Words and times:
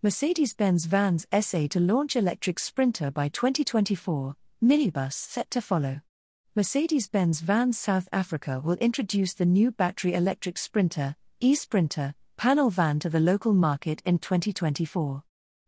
Mercedes 0.00 0.54
Benz 0.54 0.84
Vans 0.84 1.26
SA 1.40 1.66
to 1.70 1.80
launch 1.80 2.14
electric 2.14 2.60
Sprinter 2.60 3.10
by 3.10 3.26
2024, 3.26 4.36
minibus 4.62 5.14
set 5.14 5.50
to 5.50 5.60
follow. 5.60 6.02
Mercedes 6.54 7.08
Benz 7.08 7.40
Vans 7.40 7.76
South 7.76 8.08
Africa 8.12 8.62
will 8.64 8.76
introduce 8.76 9.34
the 9.34 9.44
new 9.44 9.72
battery 9.72 10.14
electric 10.14 10.56
Sprinter, 10.56 11.16
e 11.40 11.56
Sprinter, 11.56 12.14
panel 12.36 12.70
van 12.70 13.00
to 13.00 13.08
the 13.08 13.18
local 13.18 13.52
market 13.52 14.00
in 14.06 14.20
2024. 14.20 15.24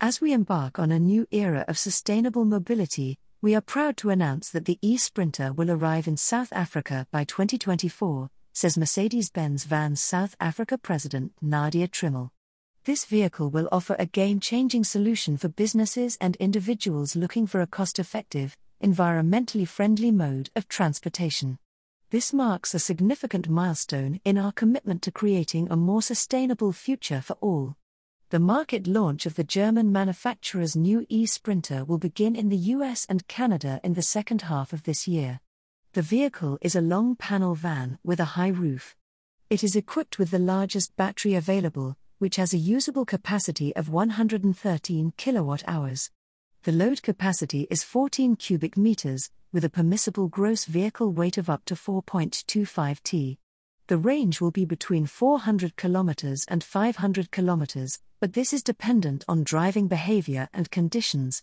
As 0.00 0.20
we 0.20 0.32
embark 0.32 0.78
on 0.78 0.92
a 0.92 1.00
new 1.00 1.26
era 1.32 1.64
of 1.66 1.76
sustainable 1.76 2.44
mobility, 2.44 3.18
we 3.40 3.56
are 3.56 3.60
proud 3.60 3.96
to 3.96 4.10
announce 4.10 4.50
that 4.50 4.66
the 4.66 4.78
e 4.82 4.98
Sprinter 4.98 5.52
will 5.52 5.68
arrive 5.68 6.06
in 6.06 6.16
South 6.16 6.52
Africa 6.52 7.08
by 7.10 7.24
2024, 7.24 8.30
says 8.52 8.78
Mercedes 8.78 9.30
Benz 9.30 9.64
Vans 9.64 10.00
South 10.00 10.36
Africa 10.38 10.78
President 10.78 11.32
Nadia 11.40 11.88
Trimmel. 11.88 12.32
This 12.84 13.04
vehicle 13.04 13.48
will 13.48 13.68
offer 13.70 13.94
a 14.00 14.06
game 14.06 14.40
changing 14.40 14.82
solution 14.82 15.36
for 15.36 15.46
businesses 15.46 16.18
and 16.20 16.34
individuals 16.36 17.14
looking 17.14 17.46
for 17.46 17.60
a 17.60 17.66
cost 17.66 18.00
effective, 18.00 18.56
environmentally 18.82 19.68
friendly 19.68 20.10
mode 20.10 20.50
of 20.56 20.66
transportation. 20.66 21.60
This 22.10 22.32
marks 22.32 22.74
a 22.74 22.80
significant 22.80 23.48
milestone 23.48 24.20
in 24.24 24.36
our 24.36 24.50
commitment 24.50 25.00
to 25.02 25.12
creating 25.12 25.68
a 25.70 25.76
more 25.76 26.02
sustainable 26.02 26.72
future 26.72 27.20
for 27.20 27.34
all. 27.34 27.76
The 28.30 28.40
market 28.40 28.88
launch 28.88 29.26
of 29.26 29.36
the 29.36 29.44
German 29.44 29.92
manufacturer's 29.92 30.74
new 30.74 31.06
e 31.08 31.24
Sprinter 31.24 31.84
will 31.84 31.98
begin 31.98 32.34
in 32.34 32.48
the 32.48 32.72
US 32.74 33.06
and 33.08 33.28
Canada 33.28 33.78
in 33.84 33.94
the 33.94 34.02
second 34.02 34.42
half 34.42 34.72
of 34.72 34.82
this 34.82 35.06
year. 35.06 35.38
The 35.92 36.02
vehicle 36.02 36.58
is 36.60 36.74
a 36.74 36.80
long 36.80 37.14
panel 37.14 37.54
van 37.54 38.00
with 38.02 38.18
a 38.18 38.34
high 38.34 38.48
roof. 38.48 38.96
It 39.48 39.62
is 39.62 39.76
equipped 39.76 40.18
with 40.18 40.32
the 40.32 40.40
largest 40.40 40.96
battery 40.96 41.34
available, 41.34 41.96
which 42.22 42.36
has 42.36 42.54
a 42.54 42.56
usable 42.56 43.04
capacity 43.04 43.74
of 43.74 43.88
113 43.88 45.12
kilowatt 45.16 45.64
hours. 45.66 46.08
The 46.62 46.70
load 46.70 47.02
capacity 47.02 47.66
is 47.68 47.82
14 47.82 48.36
cubic 48.36 48.76
meters, 48.76 49.28
with 49.52 49.64
a 49.64 49.68
permissible 49.68 50.28
gross 50.28 50.64
vehicle 50.64 51.10
weight 51.10 51.36
of 51.36 51.50
up 51.50 51.64
to 51.64 51.74
4.25 51.74 53.02
t. 53.02 53.40
The 53.88 53.96
range 53.98 54.40
will 54.40 54.52
be 54.52 54.64
between 54.64 55.04
400 55.04 55.74
kilometers 55.74 56.44
and 56.46 56.62
500 56.62 57.32
kilometers, 57.32 57.98
but 58.20 58.34
this 58.34 58.52
is 58.52 58.62
dependent 58.62 59.24
on 59.26 59.42
driving 59.42 59.88
behavior 59.88 60.48
and 60.54 60.70
conditions. 60.70 61.42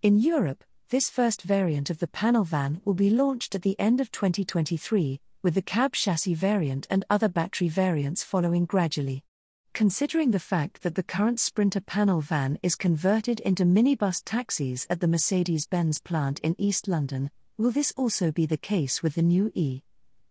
In 0.00 0.20
Europe, 0.20 0.62
this 0.90 1.10
first 1.10 1.42
variant 1.42 1.90
of 1.90 1.98
the 1.98 2.06
panel 2.06 2.44
van 2.44 2.80
will 2.84 2.94
be 2.94 3.10
launched 3.10 3.56
at 3.56 3.62
the 3.62 3.74
end 3.80 4.00
of 4.00 4.12
2023, 4.12 5.20
with 5.42 5.54
the 5.54 5.60
cab 5.60 5.94
chassis 5.94 6.34
variant 6.34 6.86
and 6.88 7.04
other 7.10 7.28
battery 7.28 7.68
variants 7.68 8.22
following 8.22 8.64
gradually. 8.64 9.24
Considering 9.72 10.30
the 10.30 10.38
fact 10.38 10.82
that 10.82 10.94
the 10.94 11.02
current 11.02 11.40
Sprinter 11.40 11.80
panel 11.80 12.20
van 12.20 12.58
is 12.62 12.74
converted 12.74 13.40
into 13.40 13.64
minibus 13.64 14.20
taxis 14.24 14.86
at 14.90 15.00
the 15.00 15.08
Mercedes 15.08 15.66
Benz 15.66 16.00
plant 16.00 16.40
in 16.40 16.54
East 16.58 16.88
London, 16.88 17.30
will 17.56 17.70
this 17.70 17.92
also 17.96 18.32
be 18.32 18.46
the 18.46 18.56
case 18.56 19.02
with 19.02 19.14
the 19.14 19.22
new 19.22 19.50
E 19.54 19.82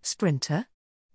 Sprinter? 0.02 0.68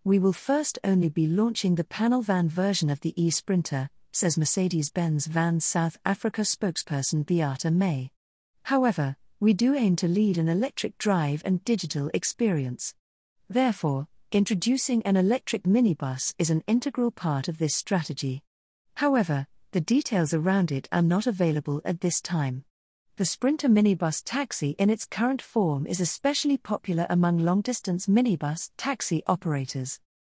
We 0.03 0.19
will 0.19 0.33
first 0.33 0.79
only 0.85 1.09
be 1.09 1.27
launching 1.27 1.77
the 1.77 1.85
panel 1.85 2.23
van 2.23 2.49
version 2.49 2.91
of 2.91 3.01
the 3.01 3.15
e 3.23 3.31
Sprinter, 3.31 3.89
says 4.13 4.39
Mercedes 4.39 4.91
Benz 4.91 5.27
Van 5.27 5.61
South 5.61 5.99
Africa 6.05 6.43
spokesperson 6.43 7.25
Beata 7.25 7.71
May. 7.71 8.11
However, 8.65 9.17
we 9.41 9.53
do 9.53 9.75
aim 9.75 9.97
to 9.97 10.09
lead 10.09 10.39
an 10.39 10.49
electric 10.49 10.99
drive 10.99 11.43
and 11.45 11.65
digital 11.65 12.11
experience. 12.15 12.95
Therefore, 13.49 14.09
Introducing 14.35 15.01
an 15.03 15.17
electric 15.17 15.63
minibus 15.63 16.35
is 16.41 16.51
an 16.51 16.65
integral 16.67 17.13
part 17.13 17.47
of 17.47 17.59
this 17.59 17.73
strategy. 17.73 18.43
However, 18.95 19.47
the 19.71 19.81
details 19.81 20.35
around 20.35 20.73
it 20.73 20.89
are 20.91 21.03
not 21.03 21.29
available 21.29 21.81
at 21.85 22.01
this 22.01 22.21
time. 22.21 22.65
The 23.15 23.27
Sprinter 23.27 23.69
minibus 23.69 24.23
taxi 24.25 24.71
in 24.71 24.91
its 24.91 25.05
current 25.05 25.41
form 25.41 25.87
is 25.87 26.01
especially 26.01 26.57
popular 26.57 27.07
among 27.09 27.39
long 27.39 27.61
distance 27.61 28.09
minibus 28.09 28.73
taxi 28.77 29.23
operators. 29.29 30.01